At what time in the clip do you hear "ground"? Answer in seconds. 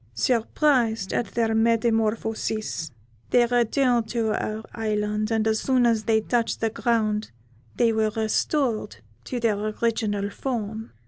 6.71-7.29